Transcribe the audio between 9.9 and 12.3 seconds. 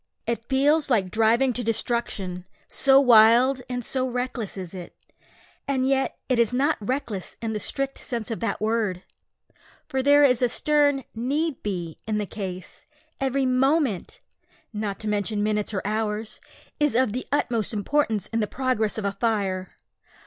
there is a stern need be in the